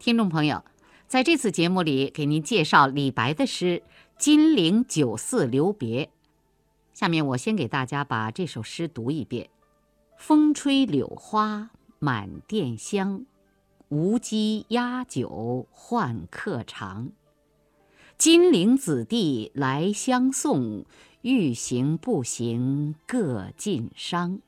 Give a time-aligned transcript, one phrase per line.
[0.00, 0.64] 听众朋友，
[1.08, 3.82] 在这次节目里，给您介绍李白的诗
[4.18, 6.06] 《金陵酒肆留别》。
[6.94, 9.50] 下面我先给大家把这首诗读一遍：
[10.16, 11.68] 风吹柳花
[11.98, 13.26] 满店香，
[13.90, 17.10] 无鸡压酒换客尝。
[18.16, 20.86] 金陵子弟来相送，
[21.20, 24.38] 欲行不行各尽觞。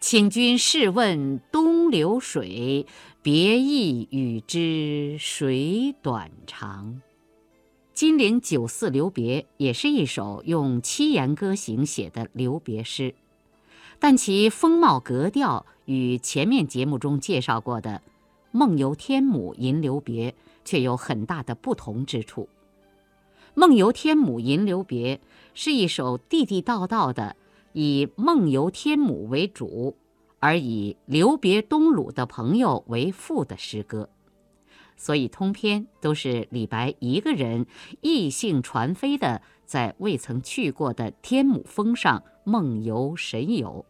[0.00, 2.86] 请君试问东流水，
[3.20, 6.94] 别意与之谁短长？
[7.92, 13.14] 《金陵酒肆留别》也是一首用七言歌行写的留别诗，
[13.98, 18.00] 但其风貌格调与前面节目中介绍过的
[18.52, 20.30] 《梦游天姥吟留别》
[20.64, 22.44] 却有很大的不同之处。
[23.52, 25.16] 《梦游天姥吟留别》
[25.52, 27.36] 是一首地地道道的
[27.72, 29.96] 以梦游天姥为主，
[30.38, 34.08] 而以留别东鲁的朋友为副的诗歌。
[34.96, 37.66] 所以，通篇都是李白一个人
[38.02, 43.86] 意兴传飞的，在未曾去过的天姥峰上梦游神游。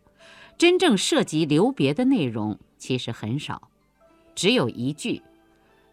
[0.56, 3.70] 真正涉及留别的内容其实很少，
[4.34, 5.22] 只有一句：“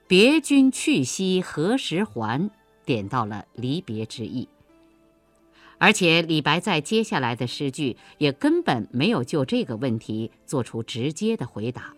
[0.08, 2.52] 别君去兮何时还”，
[2.86, 4.48] 点到了离别之意。
[5.80, 11.94] 而且，李白在接下来的诗句也根本没有就这个问题做出直接的回答。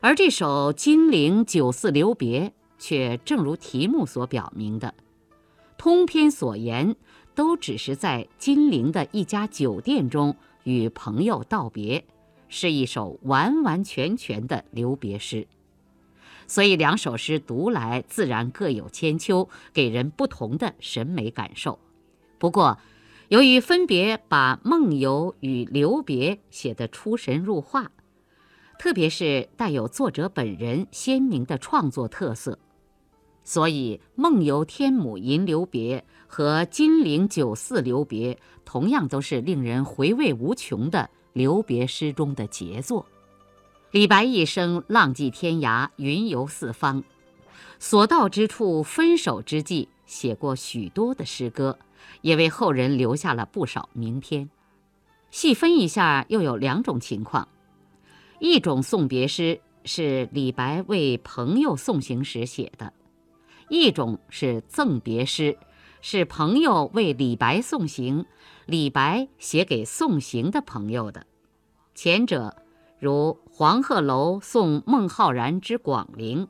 [0.00, 2.48] 而这首《金陵酒肆留别》
[2.78, 4.94] 却正如题目所表明的，
[5.76, 6.94] 通篇所言
[7.34, 12.04] 都只是在金陵的一家酒店中与朋友道别，
[12.48, 15.46] 是一首完完全全的留别诗。
[16.46, 21.78] 所以两首诗读来自然各有千秋，给人不同的审美感受。
[22.40, 22.78] 不过，
[23.28, 27.92] 由于分别把梦游与留别写得出神入化。
[28.78, 32.58] 特别是带有作者本人鲜明的创作特色，
[33.44, 43.04] 所以《梦游天姥吟留别》和《金陵酒肆留别》同样都是令人回味无穷的留别诗中的杰作。
[43.90, 47.04] 李白一生浪迹天涯，云游四方，
[47.78, 51.78] 所到之处，分手之际，写过许多的诗歌，
[52.20, 54.50] 也为后人留下了不少名篇。
[55.30, 57.48] 细分一下，又有两种情况。
[58.38, 62.92] 一种送别诗是李白为朋友送行时写的，
[63.68, 65.56] 一种是赠别诗，
[66.00, 68.24] 是朋友为李白送行，
[68.66, 71.26] 李白写给送行的朋友的。
[71.94, 72.56] 前者
[72.98, 76.48] 如黄鹤楼送孟浩然之广陵，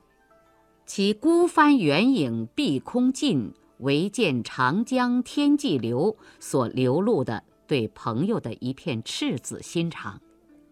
[0.86, 10.20] 其孤帆远影碧空尽，唯见长江天际流所流露的对朋友的一片赤子心肠。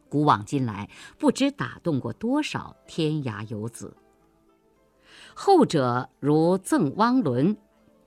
[0.09, 0.89] 古往今来，
[1.19, 3.95] 不知打动过多少天涯游子。
[5.35, 7.57] 后者如赠汪伦，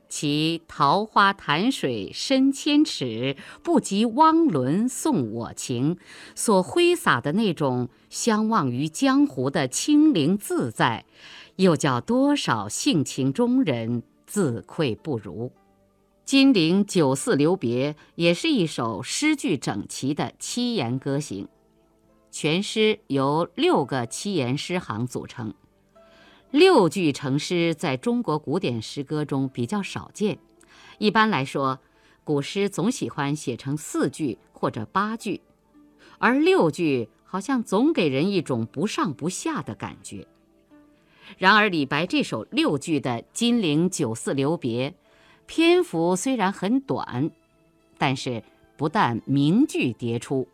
[0.10, 5.98] 其桃花潭水深千尺，不及汪伦送我情，
[6.36, 11.06] 所挥洒的那种相忘于江湖的清灵自在，
[11.56, 15.50] 又叫多少性情中人自愧不如。
[16.24, 21.50] 《金陵酒肆留别》也是一首诗句整齐的七言歌行。
[22.32, 25.54] 全诗由六个七言诗行组成，
[26.50, 30.40] 六句成诗在中国古典诗歌中比较少见。
[30.98, 31.82] 一般来说，
[32.24, 35.42] 古诗总喜欢写成四句或者八句，
[36.20, 40.26] 而六句好像总给人一种不上不下的感觉。
[41.38, 44.90] 然而，李白这首六句的《金陵酒肆留别》，
[45.46, 47.32] 篇幅虽然很短，
[47.98, 48.44] 但是
[48.78, 50.48] 不但名句迭出，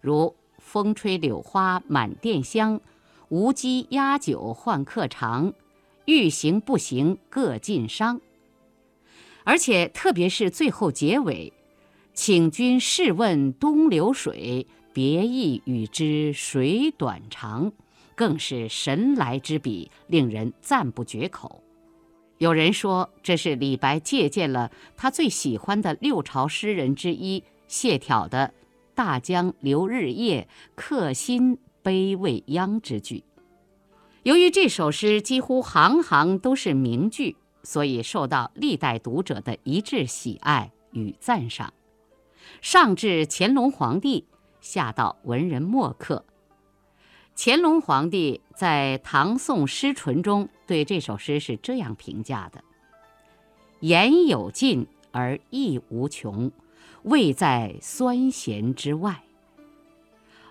[0.00, 0.34] 如。
[0.64, 2.80] 风吹柳花满店香，
[3.28, 5.52] 无鸡压酒换客尝，
[6.06, 8.20] 欲行不行各尽觞。
[9.42, 11.52] 而且特别是最后结尾，
[12.14, 17.72] 请君试问东流水，别意与之谁短长，
[18.14, 21.62] 更是神来之笔，令人赞不绝口。
[22.38, 28.52] 有人说，这是李白借鉴了他最喜欢的六朝诗人之一谢朓的。
[28.94, 33.24] 大江流日夜，客心悲未央之句。
[34.22, 41.72] 由于这首诗几乎行行都是名句，所以受到历代读者的一致喜爱与赞赏。
[42.60, 44.26] 上至乾隆皇帝，
[44.60, 46.24] 下到文人墨客，
[47.36, 52.62] 乾隆皇帝在《唐宋诗纯》中对这首诗是这样评价的
[53.80, 56.50] ：“言有尽而意无穷。”
[57.02, 59.24] 味在酸咸之外，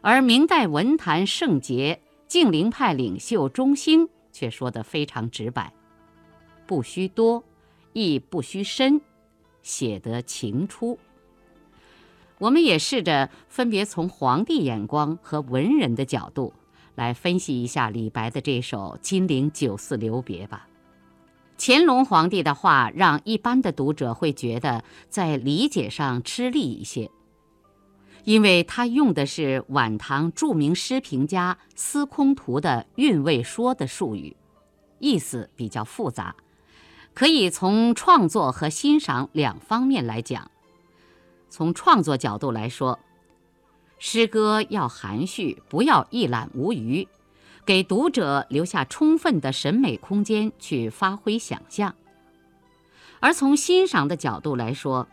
[0.02, 5.72] 而明代文坛圣杰、净灵派领袖钟兴却说得非常直白，
[6.68, 7.42] 不需多，
[7.94, 9.00] 亦不需深，
[9.64, 11.00] 写得情出。
[12.38, 16.54] 我们也试着分别从皇帝眼光和文人的角度
[16.96, 20.68] 来分析一下李白的这首《金陵酒肆留别》吧。
[21.58, 27.12] 乾隆皇帝的话让一般的读者会觉得在理解上吃力一些，
[28.24, 34.36] 因为他用的是晚唐著名诗评家司空图的韵味说的术语，
[34.98, 36.36] 意思比较复杂，
[37.14, 40.50] 可以从创作和欣赏两方面来讲。
[41.50, 42.98] 从创作角度来说，
[44.04, 47.08] 诗歌要含蓄，不要一览无余，
[47.64, 51.92] 给读者留下充分的审美空间去发挥想象；
[53.20, 55.08] 而从欣赏的角度来说，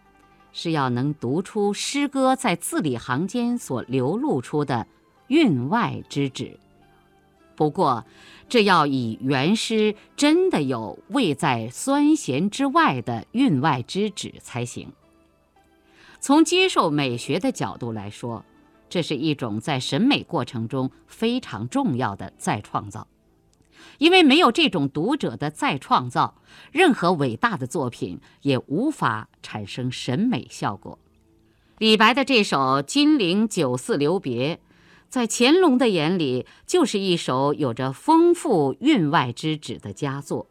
[0.54, 4.86] 是要能读出诗歌在字里行间所流露出的
[5.26, 6.58] 韵外之旨。
[7.56, 8.06] 不过，
[8.48, 14.90] 这要以原诗真的有味在酸咸之外的韵外之旨才行。
[16.20, 18.42] 从接受美学的角度来说，
[18.88, 23.06] 这是一种在审美过程中非常重要的再创造，
[23.98, 26.34] 因为没有这种读者的再创造，
[26.72, 30.98] 任何伟大的作品也无法产生审美效果。
[31.78, 34.56] 李白的这首《金陵酒肆留别》，
[35.08, 40.48] 在乾隆的眼里就是一首有着丰富韵外之旨的佳作，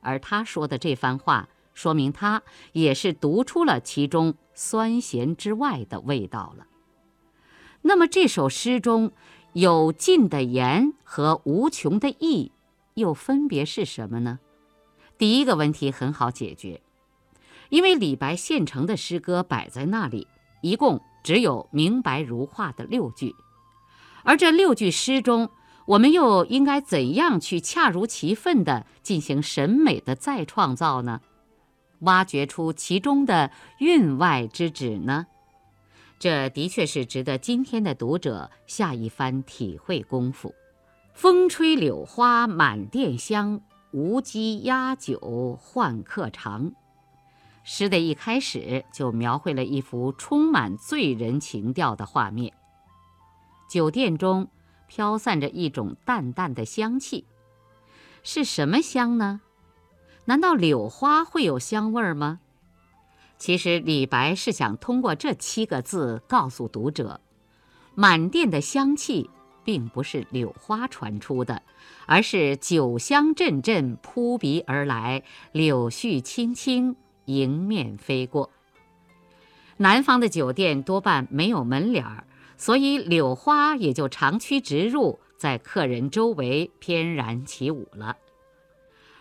[0.00, 1.48] 而他说的这番话。
[1.72, 6.66] 说明他也是读出了其中酸咸之外的味道了。
[7.82, 9.12] 那么这首诗中
[9.52, 12.52] 有尽的言和无穷的意，
[12.94, 14.38] 又分别是什么呢？
[15.16, 16.80] 第一个问题很好解决，
[17.68, 20.26] 因为李白现成的诗歌摆在那里，
[20.62, 23.34] 一共只有明白如画的六句，
[24.24, 25.50] 而这六句诗中，
[25.86, 31.20] 我们又应该怎样去恰如其分地进行审美的再创造呢？
[32.00, 35.26] 挖掘出其中的韵外之旨呢？
[36.20, 40.54] 这的确是值得今天的读者下一番体会功夫。
[41.14, 46.72] 风吹柳花满店香，无鸡压酒换客尝。
[47.64, 52.52] 诗的一开始就描绘了一幅充满醉人情调的画面。
[53.70, 54.46] 酒店中
[54.88, 57.24] 飘散着一种淡淡的香气，
[58.22, 59.40] 是什么香呢？
[60.26, 62.40] 难道柳花会有香味儿吗？
[63.40, 67.22] 其实李白是想通过这七个字告诉读者，
[67.94, 69.30] 满店的香气
[69.64, 71.62] 并不是柳花传出的，
[72.04, 75.22] 而是酒香阵阵扑鼻而来，
[75.52, 76.94] 柳絮轻轻
[77.24, 78.50] 迎面飞过。
[79.78, 82.24] 南方的酒店多半没有门脸儿，
[82.58, 88.18] 所以柳花也就长驱直入，在客人周围翩然起舞了。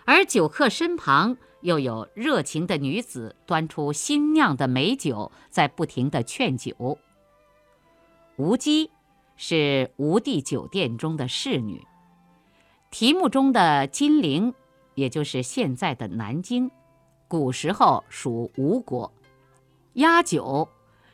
[0.04, 6.97] 而酒客身旁又有热情的女子端出新酿的美酒，在不停地劝酒。
[8.38, 8.89] 吴姬
[9.35, 11.85] 是吴地酒店中的侍女。
[12.91, 14.53] 题目中的金陵，
[14.95, 16.71] 也就是现在的南京，
[17.27, 19.12] 古时候属吴国。
[19.94, 20.67] 压酒，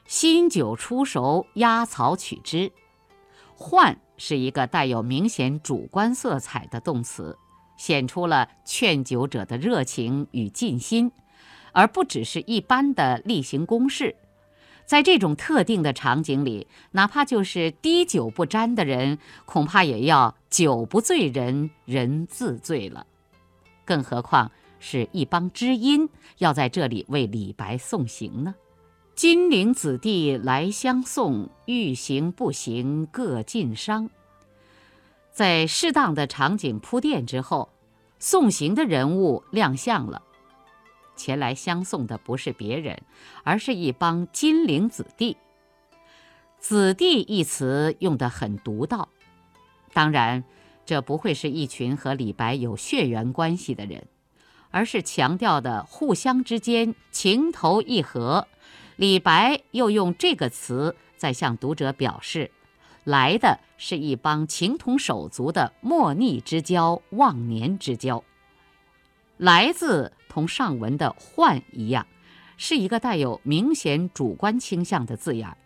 [0.06, 2.71] 新酒出熟，压槽取汁。
[3.56, 7.38] 换是一个带有明显主观色彩的动词。
[7.77, 11.12] 显出了劝酒者的热情与尽心，
[11.72, 14.15] 而不只是一般的例行公事。
[14.86, 23.08] 在这种特定的场景里，哪怕就是滴酒不沾的人，恐怕也要酒不醉人人自醉了。
[23.84, 28.53] 更何况是一帮知音要在这里为李白送行呢？
[29.15, 34.10] 金陵子弟来相送，欲行不行各尽觞。
[35.36, 37.74] 在适当的场景铺垫之后，
[38.20, 40.22] 送行的人物亮相了。
[41.18, 43.01] 前来相送的不是别人，
[43.44, 45.36] 而是一帮金陵子弟。
[46.58, 49.10] 子弟一词用得很独到，
[49.92, 50.46] 当然，
[50.86, 54.08] 这不会是一群和李白有血缘关系的人，
[54.72, 58.48] 而是强调的互相之间情投意合。
[58.96, 62.51] 李白又用这个词在向读者表示。
[63.05, 68.24] 来的是一帮情同手足的莫逆之交、忘年之交。
[69.38, 72.07] 来字同上文的换一样，
[72.57, 75.57] 是一个带有明显主观倾向的字眼儿，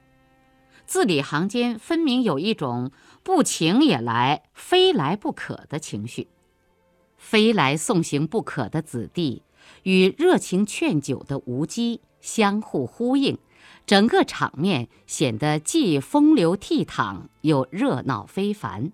[0.86, 2.92] 字里行间分明有一种
[3.24, 6.28] 不请也来、非来不可的情绪。
[7.16, 9.44] 非来送行不可的子弟，
[9.84, 13.38] 与热情劝酒的无机相互呼应。
[13.86, 18.92] 整个场面显得既风流倜傥又热闹非凡。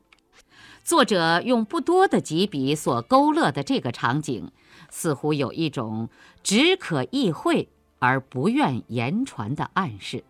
[0.84, 4.52] 作者用不多的几笔所勾勒的这个场景，
[4.90, 6.10] 似乎有一种
[6.44, 10.24] 只可意会而不愿言传的暗示。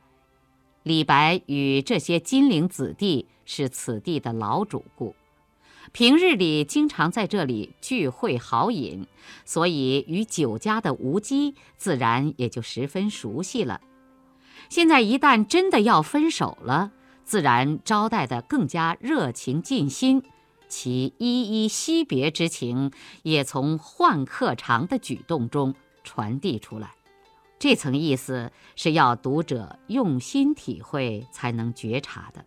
[0.84, 5.16] 李白与这些金陵子弟是此地的老主顾，
[5.92, 9.06] 平日里经常在这里聚会好饮，
[9.44, 13.82] 所以与酒家的吴姬自然也就十分熟悉了。
[14.70, 16.92] 现在一旦真的要分手了，
[17.24, 20.24] 自然招待得更加热情尽心，
[20.68, 22.92] 其依依惜别之情
[23.24, 26.92] 也从换客场的举动中传递出来。
[27.58, 32.46] 这层意思是要读者用心体会才能觉察的，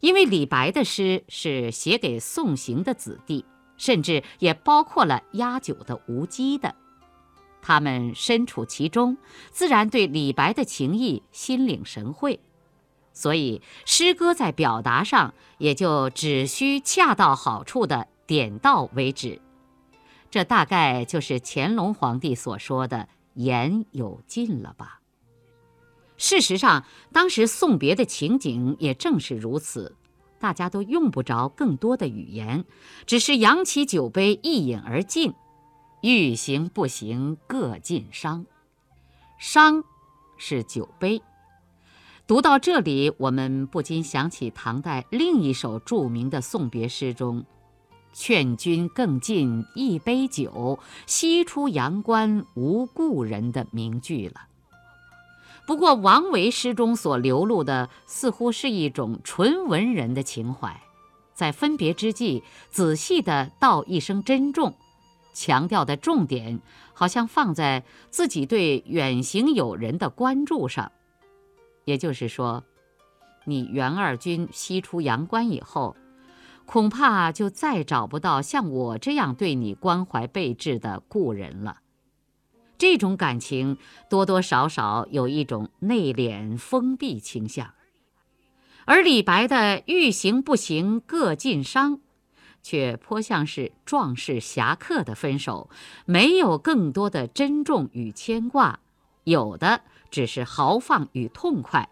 [0.00, 3.44] 因为李白的诗是写给送行的子弟，
[3.76, 6.74] 甚至也包括了压酒的吴姬的。
[7.62, 9.16] 他们身处其中，
[9.50, 12.40] 自然对李白的情谊心领神会，
[13.12, 19.40] 所以诗歌在表达上也就只需恰到好处的点到为止。
[20.30, 25.00] 这大概就是乾隆皇帝所说的“言有尽”了吧？
[26.16, 29.96] 事实上，当时送别的情景也正是如此，
[30.38, 32.64] 大家都用不着更多的语言，
[33.06, 35.34] 只是扬起酒杯一饮而尽。
[36.02, 38.44] 欲行不行，各尽觞。
[39.40, 39.84] 觞
[40.36, 41.22] 是酒杯。
[42.26, 47.44] 读到这里，我们不禁想起唐代另一首著名的送别诗中
[48.12, 54.48] “劝君更尽一杯酒，西出阳关无故人”的名句了。
[55.68, 60.82] 不过，王维诗中所流露的似乎是一种纯文人的情怀，
[61.32, 64.74] 在分别之际，仔细地道一声珍重。
[65.32, 66.60] 强调的重点
[66.92, 70.92] 好像放在自己对远行友人的关注上，
[71.84, 72.64] 也就是说，
[73.44, 75.96] 你袁二军西出阳关以后，
[76.66, 81.80] 恐怕就再找不到像我这样对你关怀备至的故人了。
[82.78, 83.78] 这种感情
[84.10, 87.74] 多多少少有一种内敛封闭倾向，
[88.84, 92.00] 而李白的“欲行不行，各尽觞”。
[92.62, 95.68] 却颇像是壮士侠客的分手，
[96.04, 98.80] 没有更多的珍重与牵挂，
[99.24, 101.90] 有的只是豪放与痛快。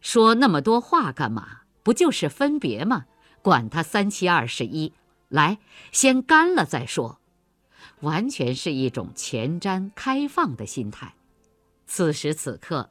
[0.00, 1.62] 说那么多话干嘛？
[1.82, 3.06] 不就是分别吗？
[3.42, 4.92] 管他三七二十一，
[5.28, 5.58] 来，
[5.90, 7.18] 先干了再说。
[8.00, 11.14] 完全是一种前瞻开放的心态。
[11.86, 12.90] 此时此刻，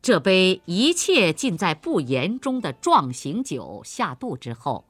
[0.00, 4.86] 这杯一切尽在不言中的壮行酒下肚之后。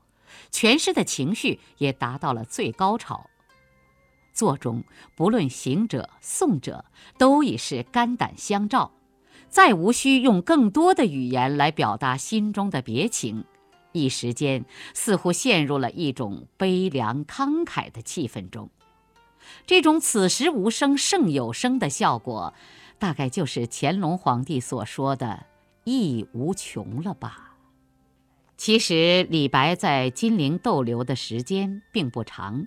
[0.50, 3.28] 全诗的情绪也达到了最高潮，
[4.32, 4.84] 作中
[5.16, 6.84] 不论行者、送者，
[7.18, 8.92] 都已是肝胆相照，
[9.48, 13.44] 再无需用更多的语言来表达心中的别情，
[13.92, 18.70] 一时间似乎陷入了一种悲凉慷慨的气氛中。
[19.64, 22.52] 这种此时无声胜有声的效果，
[22.98, 25.46] 大概就是乾隆皇帝所说的
[25.84, 27.45] “意无穷”了吧。
[28.56, 32.66] 其实李白在金陵逗留的时间并不长，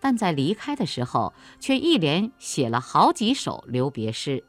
[0.00, 4.44] 但在离开的时候却一连写了好几首留别诗，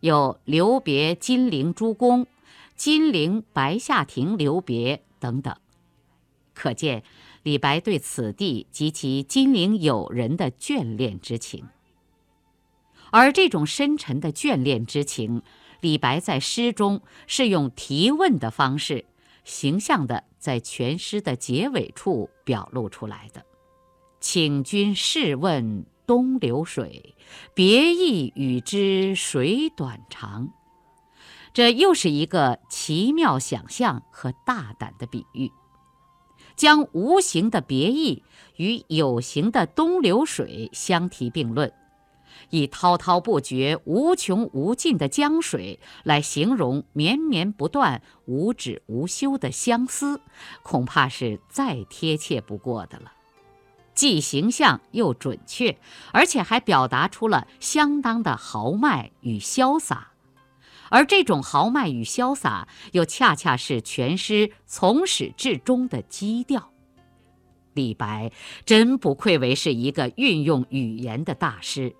[0.00, 2.24] 有《留别金陵诸公》
[2.74, 5.54] 《金陵白下亭留别》等等，
[6.54, 7.02] 可见
[7.42, 11.66] 李白对此地及其金陵友人的眷恋之情。
[13.10, 15.42] 而这种深沉的眷恋之情，
[15.80, 19.04] 李白在诗中是用提问的方式。
[19.46, 23.46] 形象的在全诗的结尾处表露出来的，
[24.20, 27.14] 请君试问东流水，
[27.54, 30.50] 别意与之谁短长？
[31.54, 35.52] 这又是一个奇妙想象和大胆的比喻，
[36.56, 38.24] 将无形的别意
[38.56, 41.72] 与有形的东流水相提并论。
[42.50, 50.20] 以滔滔不绝、无穷无尽的江水来形容绵绵不断、无止无休的相思，
[50.62, 53.12] 恐怕是再贴切不过的了。
[53.94, 55.78] 既形象又准确，
[56.12, 60.12] 而且还表达出了相当的豪迈与潇洒，
[60.90, 66.70] 而这种豪迈与潇洒，又恰恰是全诗从始至终的基调。
[67.72, 68.32] 李白
[68.64, 71.96] 真不愧为是一个运用语言的大师。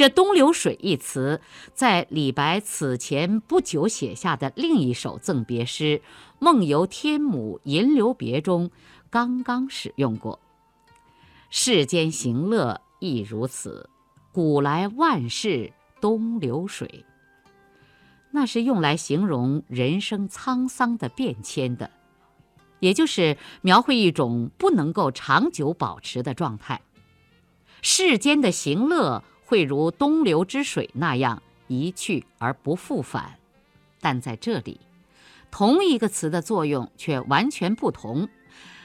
[0.00, 1.42] 这“东流水”一词，
[1.74, 5.98] 在李白此前不久写下的另一首赠别诗
[6.38, 8.70] 《梦游天姥吟留别》中，
[9.10, 10.40] 刚刚使用过。
[11.50, 13.90] 世间行乐亦如此，
[14.32, 17.04] 古来万事东流水。
[18.30, 21.90] 那是用来形容人生沧桑的变迁的。
[22.78, 26.80] 也就是描绘一种不能够长久保持的状态。
[27.82, 33.34] 世间的行乐会如东流之水那样一去而不复返，
[34.00, 34.78] 但在这里，
[35.50, 38.28] 同一个词的作用却完全不同，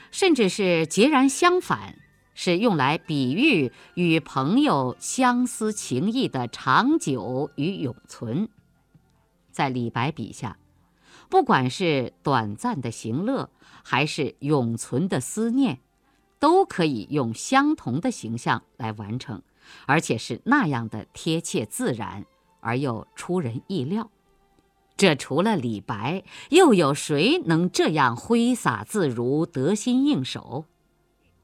[0.10, 2.00] 甚至是截然相反，
[2.34, 8.50] 是用来比喻与朋友相思情谊的长久与永存。
[9.52, 10.58] 在李白笔下，
[11.30, 13.52] 不管是短暂的行乐，
[13.84, 15.78] 还是永存的思念。
[16.38, 19.42] 都可以用相同的形象来完成，
[19.86, 22.26] 而且是那样的贴切自然
[22.60, 24.10] 而又出人意料。
[24.98, 30.66] 这除了李白，又有谁能这样挥洒自如、得心应手？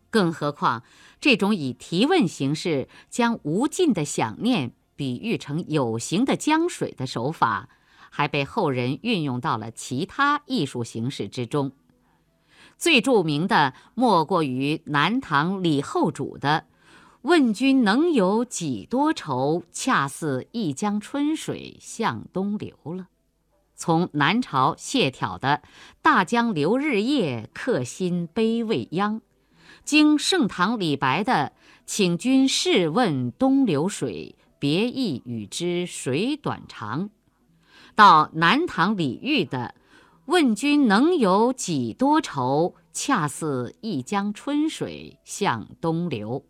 [0.10, 0.84] 更何况，
[1.20, 7.70] 这种以提问形式将无尽的想念比喻成有形的江水的手法，
[8.10, 11.74] 还被后人运用到了其他艺术形式之中。
[12.78, 16.66] 最著名的莫过于南唐李后主的
[17.24, 19.64] “问君能有几多愁？
[19.72, 23.10] 恰似一江春水向东流”了。
[23.76, 25.62] 从南朝谢朓的
[26.02, 29.22] “大江流日夜，客心悲未央”，
[29.86, 31.54] 经盛唐李白的
[31.86, 37.12] “请君试问东流水，别意与之水短长”，
[37.96, 39.76] 到南唐李煜的。
[40.26, 42.76] 问君能有几多愁？
[42.94, 46.46] 恰似一江春水向东流。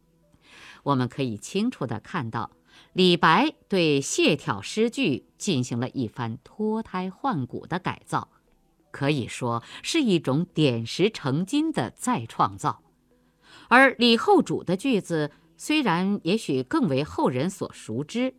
[0.84, 2.52] 我们可以清楚地看到，
[2.94, 8.30] 李白对谢朓诗句进行了一番脱胎换骨的改造，
[8.92, 12.82] 可以说是一种点石成金的再创造。
[13.68, 18.34] 而李后主的句子虽然也许更为后人所熟知，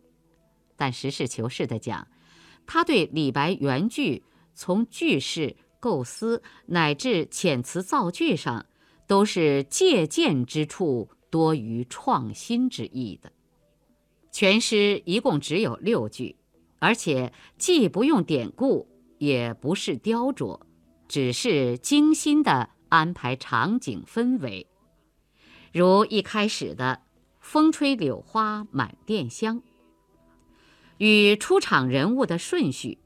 [0.75, 2.07] 但实事求是地讲，
[2.65, 4.23] 他对李白原句。
[4.55, 8.67] 从句式构思乃至遣词造句上，
[9.07, 13.31] 都是借鉴之处多于创新之意的。
[14.31, 16.35] 全诗一共只有六句，
[16.77, 20.59] 而且既不用典故，也不是雕琢，
[21.07, 24.67] 只是精心的安排场景氛围。
[25.71, 27.01] 如一开始的
[27.41, 29.63] “风吹柳花满店香”，
[30.99, 32.99] 与出场人物的顺序。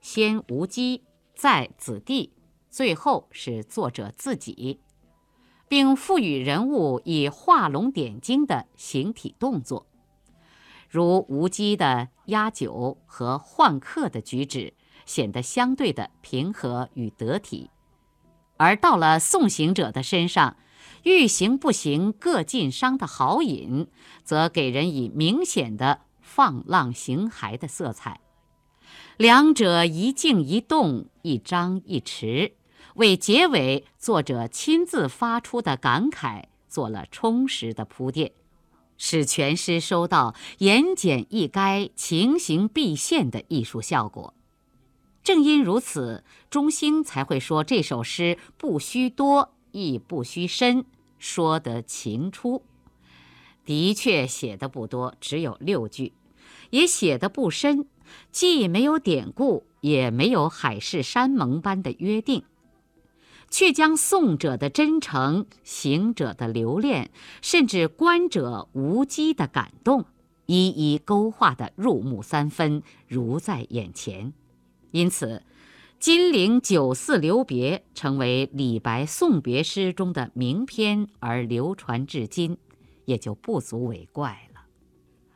[0.00, 1.02] 先无机，
[1.34, 2.32] 再子弟，
[2.70, 4.78] 最后是作者自己，
[5.68, 9.86] 并赋予人物以画龙点睛的形体动作，
[10.88, 14.72] 如无机的压酒和换客的举止，
[15.04, 17.68] 显得相对的平和与得体；
[18.56, 20.56] 而到了送行者的身上，
[21.04, 23.86] 欲行不行各尽觞的豪饮，
[24.24, 28.20] 则给人以明显的放浪形骸的色彩。
[29.16, 32.52] 两者一静一动，一张一弛，
[32.98, 38.32] 为结尾作者亲自发出的感慨做了充实的铺垫，
[38.96, 44.34] 使全诗收到言简意赅、情形毕现的艺术效果。
[45.22, 50.84] 正因如此，中兴才会说这首诗不需多，亦不需深，
[51.20, 52.64] 说得情出。
[53.64, 56.14] 的确写的不多，只有六句，
[56.70, 57.86] 也写的不深。
[58.32, 62.42] 既没有典故，也没有海誓山盟般的约定，
[63.50, 67.10] 却将送者的真诚、行者的留恋，
[67.42, 70.04] 甚至观者无机的感动，
[70.46, 74.32] 一一勾画得入木三分，如在眼前。
[74.90, 75.26] 因此，
[75.98, 82.56] 《金陵酒肆留别》成为李白送别诗中的名篇，而流传至今，
[83.04, 84.62] 也就不足为怪了。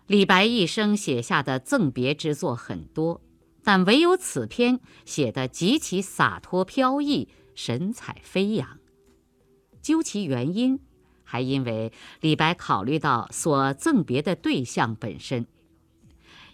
[0.07, 3.21] 李白一生写下的赠别之作很多，
[3.65, 8.79] 但唯有此篇写得极其洒脱飘逸，神采飞扬。
[9.81, 10.79] 究其原因，
[11.25, 15.47] 还因为李白考虑到所赠别的对象本身。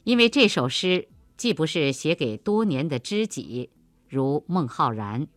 [0.05, 3.69] 因为这首诗既不是写给多年的知己，
[4.09, 5.29] 如孟浩然，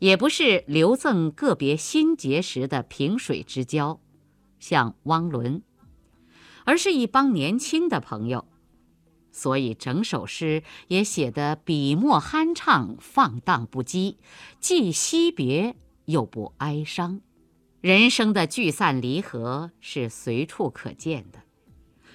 [0.00, 4.00] 也不是留赠个别新结识的萍水之交，
[4.58, 5.62] 像汪伦。
[6.64, 8.47] 而是一帮年轻的朋友，
[9.38, 14.16] 所以整首诗也写得笔墨酣畅、放荡不羁，
[14.58, 17.20] 既惜别又不哀伤。
[17.80, 21.38] 人生的聚散离合是随处可见的，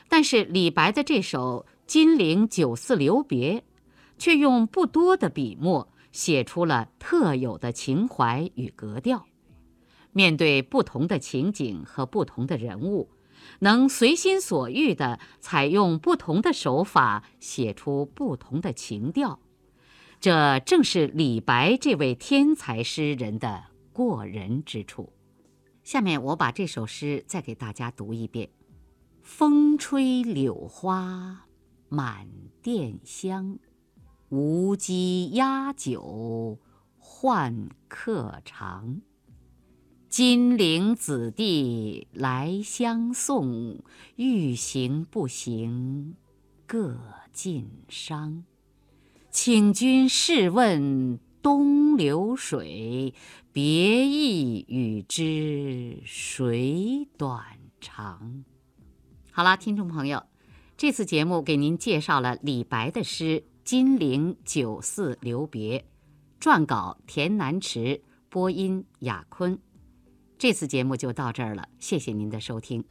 [0.10, 3.60] 但是李白的这首《金陵酒肆留别》，
[4.18, 9.26] 却用不多的笔墨写出了特有的情怀与格调。
[10.12, 13.10] 面对不同的情景和不同的人物。
[13.60, 19.40] 能随心所欲地采用不同的手法写出不同的情调，
[20.20, 25.14] 这正是李白这位天才诗人的过人之处。
[25.84, 28.50] 下面我把这首诗再给大家读一遍：
[29.22, 31.46] 风吹柳花
[31.90, 32.28] 满
[32.62, 33.60] 店香，
[34.30, 36.58] 无鸡压酒
[36.98, 39.02] 换客尝。
[40.14, 43.80] 金陵子弟来相送，
[44.16, 46.14] 欲行不行，
[46.68, 47.00] 各
[47.32, 48.44] 尽觞。
[49.32, 53.16] 请君试问东流水，
[53.52, 57.44] 别意与之谁短
[57.82, 58.44] 长？
[59.32, 60.22] 好了，听众朋友，
[60.78, 65.84] 这次节目给您介绍了李白的诗《金陵酒肆留别》，
[66.40, 69.58] 撰稿田南池，播音雅坤。
[70.38, 72.84] 这次节目就到这儿了，谢谢您的收听。